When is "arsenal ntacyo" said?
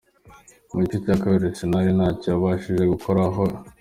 1.51-2.27